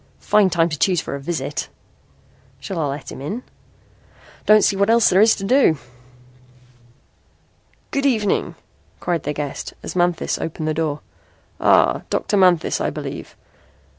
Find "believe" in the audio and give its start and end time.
12.89-13.35